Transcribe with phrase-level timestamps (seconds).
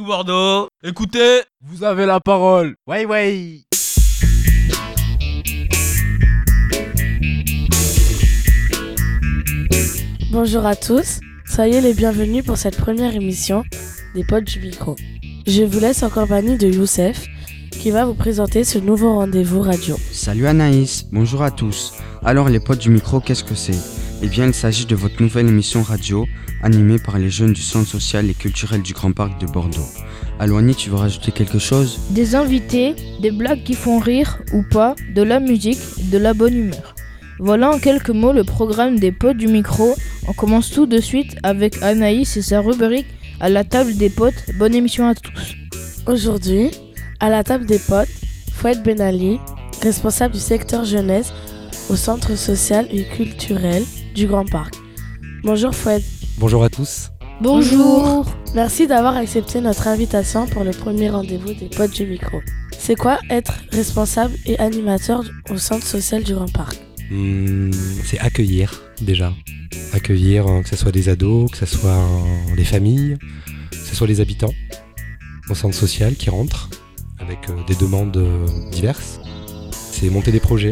[0.00, 2.74] tout Bordeaux, écoutez, vous avez la parole.
[2.86, 3.60] Ouais, ouais.
[10.32, 13.62] Bonjour à tous, soyez les bienvenus pour cette première émission
[14.14, 14.96] des potes du micro.
[15.46, 17.26] Je vous laisse en compagnie de Youssef
[17.70, 19.96] qui va vous présenter ce nouveau rendez-vous radio.
[20.12, 21.92] Salut Anaïs, bonjour à tous.
[22.24, 23.99] Alors les potes du micro, qu'est-ce que c'est?
[24.22, 26.26] Eh bien il s'agit de votre nouvelle émission radio
[26.62, 29.86] animée par les jeunes du Centre social et culturel du Grand Parc de Bordeaux.
[30.38, 31.98] Aloani, tu veux rajouter quelque chose?
[32.10, 35.80] Des invités, des blagues qui font rire ou pas, de la musique,
[36.10, 36.94] de la bonne humeur.
[37.38, 39.96] Voilà en quelques mots le programme des potes du micro.
[40.28, 43.06] On commence tout de suite avec Anaïs et sa rubrique
[43.40, 44.44] à la table des potes.
[44.58, 45.54] Bonne émission à tous.
[46.06, 46.70] Aujourd'hui,
[47.20, 48.08] à la table des potes,
[48.52, 49.38] Fouette Benali,
[49.82, 51.32] responsable du secteur jeunesse
[51.88, 53.82] au Centre social et culturel
[54.14, 54.74] du Grand Parc.
[55.42, 56.04] Bonjour Fouette.
[56.38, 57.10] Bonjour à tous.
[57.40, 58.26] Bonjour.
[58.54, 62.40] Merci d'avoir accepté notre invitation pour le premier rendez-vous des potes du micro.
[62.78, 66.76] C'est quoi être responsable et animateur au Centre social du Grand Parc?
[67.10, 67.70] Hmm,
[68.04, 69.32] C'est accueillir déjà.
[69.92, 73.16] Accueillir euh, que ce soit des ados, que ce soit euh, les familles,
[73.70, 74.52] que ce soit les habitants
[75.48, 76.68] au centre social qui rentrent
[77.18, 78.18] avec euh, des demandes
[78.70, 79.20] diverses.
[79.72, 80.70] C'est monter des projets,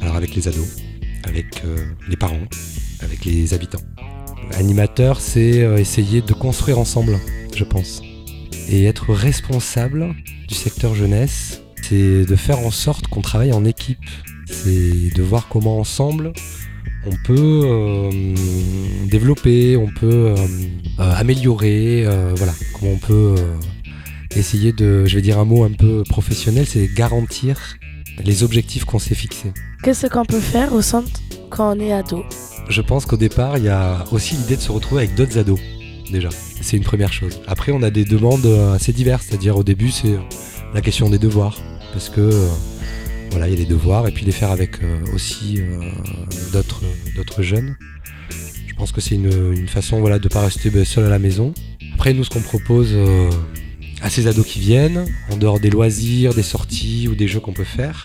[0.00, 0.76] alors avec les ados,
[1.24, 1.62] avec
[2.08, 2.46] les parents,
[3.02, 3.80] avec les habitants.
[4.54, 7.18] Animateur, c'est euh, essayer de construire ensemble,
[7.54, 8.02] je pense.
[8.68, 10.14] Et être responsable
[10.48, 13.98] du secteur jeunesse, c'est de faire en sorte qu'on travaille en équipe.
[14.46, 16.32] C'est de voir comment ensemble
[17.06, 18.10] on peut euh,
[19.06, 20.46] développer, on peut euh,
[20.98, 22.04] améliorer,
[22.36, 23.36] voilà, comment on peut
[24.36, 27.76] essayer de, je vais dire un mot un peu professionnel, c'est garantir
[28.24, 29.52] les objectifs qu'on s'est fixés.
[29.82, 31.10] Qu'est-ce qu'on peut faire au centre
[31.48, 32.24] quand on est ado?
[32.68, 35.58] Je pense qu'au départ, il y a aussi l'idée de se retrouver avec d'autres ados,
[36.10, 36.28] déjà.
[36.60, 37.40] C'est une première chose.
[37.46, 40.18] Après, on a des demandes euh, assez diverses, c'est-à-dire au début, c'est euh,
[40.74, 41.58] la question des devoirs,
[41.92, 42.48] parce que euh,
[43.30, 44.78] voilà, il y a les devoirs, et puis les faire avec
[45.14, 45.60] aussi
[46.52, 47.76] d'autres jeunes.
[48.66, 51.18] Je pense que c'est une, façon voilà, de ne pas rester ben, seul à la
[51.18, 51.54] maison.
[51.94, 52.96] Après, nous, ce qu'on propose
[54.02, 57.52] à ces ados qui viennent, en dehors des loisirs, des sorties ou des jeux qu'on
[57.52, 58.04] peut faire,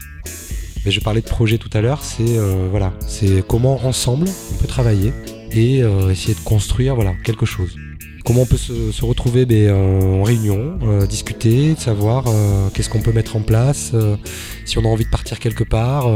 [0.92, 4.68] je parlais de projet tout à l'heure, c'est euh, voilà, c'est comment ensemble on peut
[4.68, 5.14] travailler
[5.52, 7.76] et euh, essayer de construire voilà quelque chose.
[8.24, 12.26] Comment on peut se, retrouver ben, en réunion, euh, discuter, savoir
[12.74, 13.94] qu'est-ce qu'on peut mettre en place,
[14.66, 16.08] si on a envie de partir quelque part.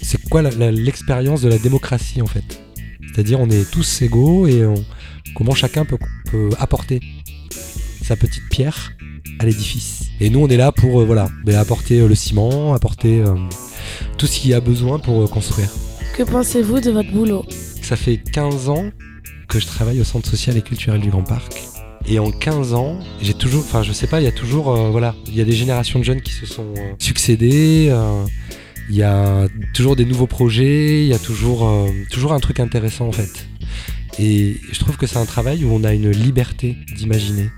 [0.00, 2.62] c'est quoi l'expérience de la démocratie en fait?
[3.00, 4.62] C'est-à-dire on est tous égaux et
[5.34, 5.98] comment chacun peut,
[6.60, 7.00] apporter
[8.10, 8.92] sa petite pierre
[9.38, 10.10] à l'édifice.
[10.20, 13.22] Et nous on est là pour voilà, ben, apporter le ciment, apporter
[14.18, 15.70] tout ce qu'il y a besoin pour euh, construire.
[16.16, 17.44] Que pensez-vous de votre boulot?
[17.82, 18.90] Ça fait 15 ans
[19.46, 21.62] que je travaille au Centre social et culturel du Grand Parc.
[22.08, 24.90] Et en 15 ans, j'ai toujours, enfin je sais pas, il y a toujours, euh,
[24.90, 27.94] voilà, il y a des générations de jeunes qui se sont euh, succédés.
[28.88, 31.70] il y a toujours des nouveaux projets, il y a toujours,
[32.10, 33.46] toujours un truc intéressant en fait.
[34.18, 37.50] Et je trouve que c'est un travail où on a une liberté d'imaginer.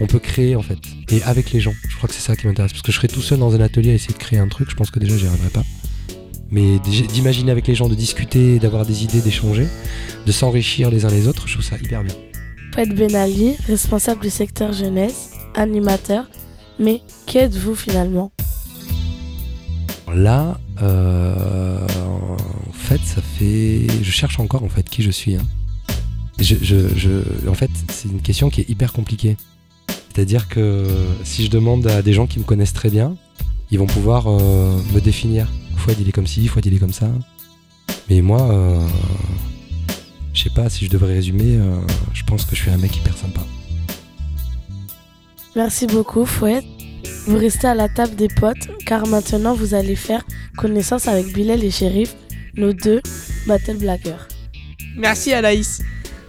[0.00, 0.78] On peut créer en fait.
[1.10, 1.74] Et avec les gens.
[1.88, 2.72] Je crois que c'est ça qui m'intéresse.
[2.72, 4.70] Parce que je serais tout seul dans un atelier à essayer de créer un truc,
[4.70, 5.64] je pense que déjà j'y arriverais pas
[6.50, 9.66] mais d'imaginer avec les gens, de discuter, d'avoir des idées, d'échanger,
[10.24, 12.14] de s'enrichir les uns les autres, je trouve ça hyper bien.
[12.72, 16.28] Fred Benali, responsable du secteur jeunesse, animateur,
[16.78, 18.30] mais qui êtes-vous finalement?
[20.14, 23.86] Là, euh, en fait, ça fait.
[24.02, 25.36] Je cherche encore en fait qui je suis.
[25.36, 25.46] Hein.
[26.38, 29.36] Je, en fait, c'est une question qui est hyper compliquée.
[30.16, 30.82] C'est-à-dire que
[31.24, 33.18] si je demande à des gens qui me connaissent très bien,
[33.70, 35.46] ils vont pouvoir euh, me définir.
[35.76, 37.10] Fouad il est comme ci, Fouad il est comme ça.
[38.08, 38.80] Mais moi, euh,
[40.32, 41.76] je sais pas si je devrais résumer, euh,
[42.14, 43.42] je pense que je suis un mec hyper sympa.
[45.54, 46.64] Merci beaucoup Fouad.
[47.26, 50.24] Vous restez à la table des potes car maintenant vous allez faire
[50.56, 52.16] connaissance avec Bilal et Shérif,
[52.54, 53.02] nos deux
[53.46, 54.28] battle blagueurs.
[54.96, 55.82] Merci Anaïs.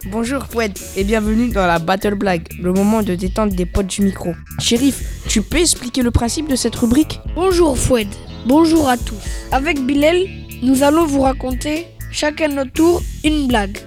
[0.10, 4.04] Bonjour Fouad et bienvenue dans la Battle Blague, le moment de détente des potes du
[4.04, 4.34] micro.
[4.58, 7.20] Shérif, tu peux expliquer le principe de cette rubrique?
[7.36, 8.08] Bonjour Fouad,
[8.46, 9.20] bonjour à tous.
[9.52, 10.18] Avec Bilal,
[10.64, 13.78] nous allons vous raconter chacun notre tour une blague.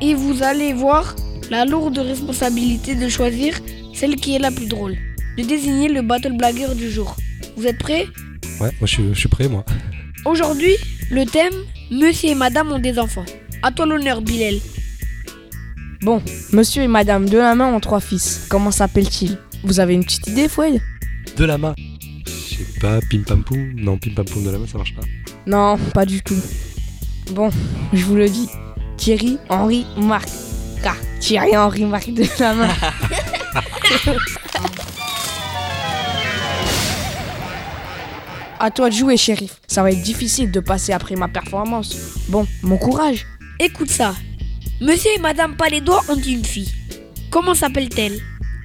[0.00, 1.16] Et vous allez voir
[1.50, 3.58] la lourde responsabilité de choisir
[3.92, 4.96] celle qui est la plus drôle,
[5.36, 7.16] de désigner le battle blagueur du jour.
[7.56, 8.06] Vous êtes prêts?
[8.60, 9.64] Ouais, moi je suis, prêt moi.
[10.24, 10.76] Aujourd'hui,
[11.10, 11.54] le thème
[11.90, 13.26] Monsieur et Madame ont des enfants.
[13.62, 14.54] À toi l'honneur Bilal.
[16.04, 16.22] Bon,
[16.52, 18.46] monsieur et madame Delamain ont trois fils.
[18.50, 19.38] Comment s'appellent-ils?
[19.62, 20.78] Vous avez une petite idée, Foued?
[21.38, 21.74] Delamain
[22.26, 25.00] Je sais pas, Pim Pam Poum Non, Pim Pam Poum main, ça marche pas.
[25.46, 26.36] Non, pas du tout.
[27.30, 27.48] Bon,
[27.94, 28.50] je vous le dis.
[28.98, 30.28] Thierry, Henri, Marc.
[30.84, 32.68] Ah, Thierry, Henri, Marc Delamain.
[38.60, 39.58] à toi de jouer, shérif.
[39.66, 41.96] Ça va être difficile de passer après ma performance.
[42.28, 43.24] Bon, mon courage.
[43.58, 44.14] Écoute ça,
[44.80, 46.72] Monsieur et Madame Palédois ont une fille.
[47.30, 48.20] Comment s'appelle-t-elle?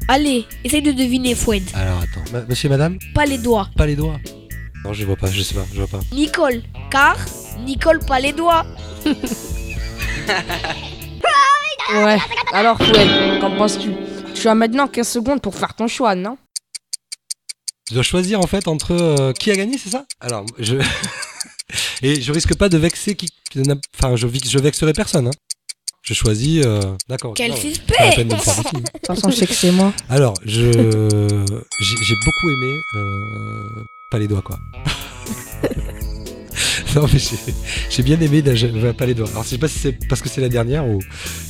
[0.07, 1.63] Allez, essaye de deviner, Foued.
[1.73, 2.97] Alors attends, Ma- monsieur et madame?
[3.13, 3.69] Palédois.
[3.75, 4.19] Pas les doigts
[4.83, 6.00] Non, je vois pas, je sais pas, je vois pas.
[6.11, 6.63] Nicole.
[6.89, 7.15] Car
[7.65, 8.65] Nicole Palédois.
[11.94, 12.17] Ouais.
[12.53, 13.91] Alors, Foued, qu'en penses-tu?
[14.33, 16.38] Tu as maintenant 15 secondes pour faire ton choix, non?
[17.89, 20.06] Je dois choisir en fait entre euh, qui a gagné, c'est ça?
[20.21, 20.75] Alors, je.
[22.01, 23.29] Et je risque pas de vexer qui.
[24.00, 25.27] Enfin, je, vi- je vexerai personne.
[25.27, 25.31] Hein.
[26.01, 26.63] Je choisis.
[26.65, 27.33] euh, D'accord.
[27.35, 28.55] Quel suspect pas la peine de faire
[29.29, 29.93] je sais que c'est moi.
[30.09, 30.71] Alors, je.
[30.71, 32.79] J'ai j'ai beaucoup aimé.
[32.95, 34.57] euh, Pas les doigts, quoi.
[36.95, 37.53] non, mais j'ai-
[37.89, 38.41] j'ai bien aimé.
[38.41, 39.29] la- Pas les doigts.
[39.29, 40.99] Alors, je sais pas si c'est parce que c'est la dernière ou.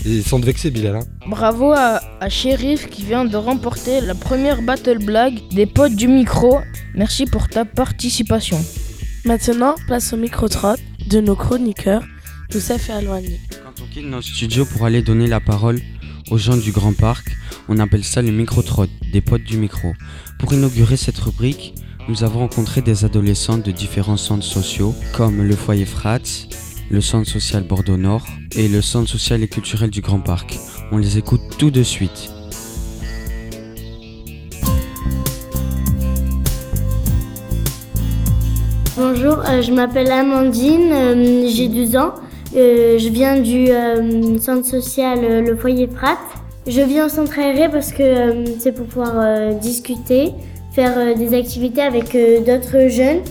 [0.05, 0.97] Et sans te vexer, Bilal.
[0.97, 1.03] Hein.
[1.27, 6.07] Bravo à, à Shérif qui vient de remporter la première battle blague des potes du
[6.07, 6.59] micro.
[6.95, 8.63] Merci pour ta participation.
[9.25, 10.75] Maintenant, place au micro-trot
[11.07, 12.03] de nos chroniqueurs,
[12.53, 13.39] Youssef et Alouani.
[13.87, 15.79] Quitte nos studios pour aller donner la parole
[16.29, 17.35] aux gens du Grand Parc,
[17.69, 19.93] on appelle ça le micro-trot, des potes du micro.
[20.37, 21.73] Pour inaugurer cette rubrique,
[22.07, 26.47] nous avons rencontré des adolescents de différents centres sociaux, comme le foyer Fratz,
[26.91, 30.59] le centre social Bordeaux Nord et le centre social et culturel du Grand Parc.
[30.91, 32.29] On les écoute tout de suite.
[38.97, 42.13] Bonjour, euh, je m'appelle Amandine, euh, j'ai 12 ans.
[42.55, 46.17] Euh, je viens du euh, centre social euh, Le Foyer Frat.
[46.67, 50.33] Je viens au centre aéré parce que c'est pour pouvoir discuter,
[50.71, 52.15] faire des activités avec
[52.45, 53.21] d'autres jeunes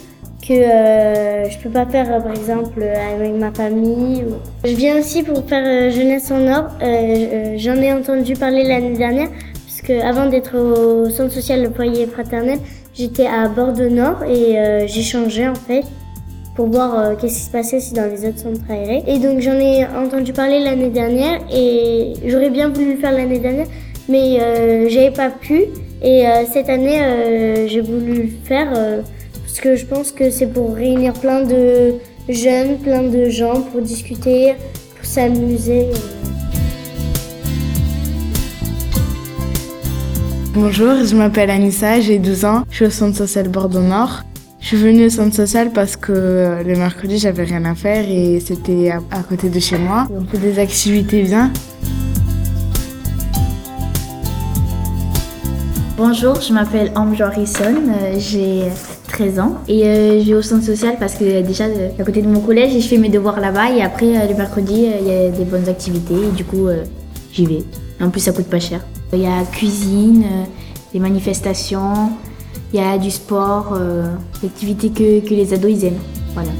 [0.40, 4.24] que je peux pas faire par exemple avec ma famille.
[4.64, 6.64] Je viens aussi pour faire Jeunesse en Or.
[7.58, 12.06] J'en ai entendu parler l'année dernière parce que avant d'être au centre social Le Foyer
[12.06, 12.58] Fraternel,
[12.94, 14.56] J'étais à Bordeaux Nord et
[14.88, 15.84] j'ai changé en fait
[16.58, 19.04] pour voir euh, qu'est-ce qui se passait aussi dans les autres centres aérés.
[19.06, 23.38] Et donc j'en ai entendu parler l'année dernière et j'aurais bien voulu le faire l'année
[23.38, 23.68] dernière,
[24.08, 25.66] mais euh, j'avais pas pu.
[26.02, 30.74] Et euh, cette année, j'ai voulu le faire parce que je pense que c'est pour
[30.74, 31.94] réunir plein de
[32.28, 34.54] jeunes, plein de gens pour discuter,
[34.96, 35.86] pour s'amuser.
[40.54, 44.24] Bonjour, je m'appelle Anissa, j'ai 12 ans, je suis au centre social Bordeaux Nord.
[44.70, 48.04] Je suis venue au centre social parce que euh, le mercredi j'avais rien à faire
[48.06, 50.06] et c'était à, côté de chez moi.
[50.14, 51.50] On fait des activités bien.
[55.96, 58.64] Bonjour, je m'appelle Ambre Harrison, euh, j'ai
[59.08, 61.64] 13 ans et euh, je vais au centre social parce que déjà
[61.98, 64.86] à côté de mon collège et je fais mes devoirs là-bas et après le mercredi
[65.00, 66.66] il y a des bonnes activités et du coup
[67.32, 67.64] j'y vais.
[68.02, 68.84] En plus ça coûte pas cher.
[69.14, 70.26] Il y a cuisine,
[70.92, 72.10] des manifestations,
[72.72, 76.00] il y a du sport, euh, des activités que, que les ados ils aiment.
[76.34, 76.50] Voilà.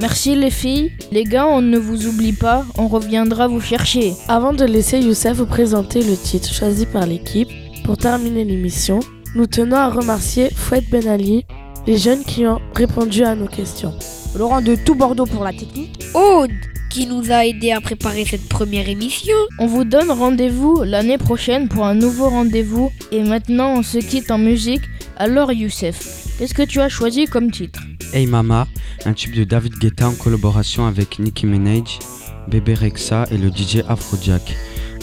[0.00, 0.92] Merci les filles.
[1.12, 4.12] Les gars, on ne vous oublie pas, on reviendra vous chercher.
[4.28, 7.48] Avant de laisser Youssef vous présenter le titre choisi par l'équipe,
[7.84, 9.00] pour terminer l'émission,
[9.34, 11.46] nous tenons à remercier Fouette Ben Ali,
[11.86, 13.94] les jeunes qui ont répondu à nos questions.
[14.36, 16.04] Laurent de tout Bordeaux pour la technique.
[16.12, 16.50] Aude,
[16.94, 19.34] qui nous a aidé à préparer cette première émission.
[19.58, 22.92] On vous donne rendez-vous l'année prochaine pour un nouveau rendez-vous.
[23.10, 24.82] Et maintenant, on se quitte en musique.
[25.16, 27.80] Alors Youssef, qu'est-ce que tu as choisi comme titre?
[28.12, 28.68] Hey Mama,
[29.06, 31.98] un tube de David Guetta en collaboration avec Nicki Minaj,
[32.46, 34.54] Bébé Rexa et le DJ Afrojack.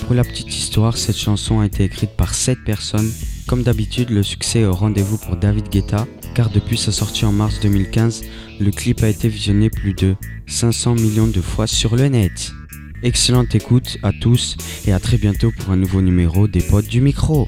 [0.05, 3.11] Pour la petite histoire, cette chanson a été écrite par 7 personnes.
[3.47, 7.31] Comme d'habitude, le succès est au rendez-vous pour David Guetta, car depuis sa sortie en
[7.31, 8.23] mars 2015,
[8.59, 10.15] le clip a été visionné plus de
[10.47, 12.51] 500 millions de fois sur le net.
[13.03, 17.01] Excellente écoute à tous et à très bientôt pour un nouveau numéro des potes du
[17.01, 17.47] micro.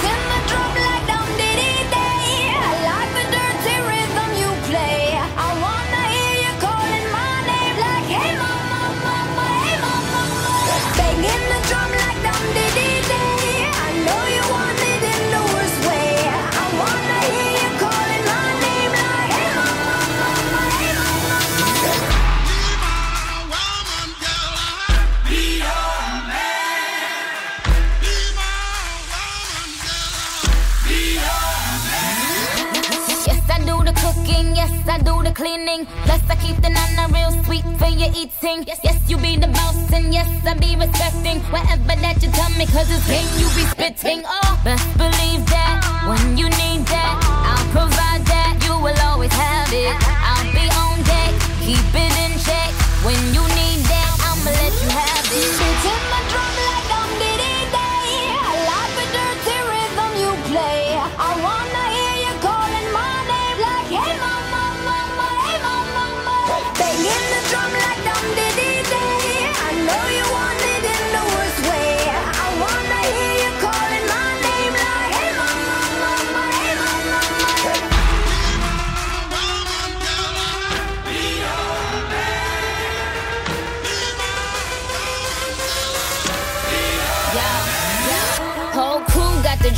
[35.41, 35.87] Cleaning.
[36.05, 38.61] Plus, I keep the nana real sweet for your eating.
[38.69, 42.51] Yes, yes, you be the boss, and yes, I be respecting whatever that you tell
[42.59, 44.21] me, cause it's game you be spitting.
[44.23, 46.70] Oh, best believe that when you need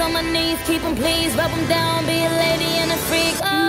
[0.00, 3.34] on my knees, keep them please, rub them down, be a lady and a freak.
[3.42, 3.59] Oh.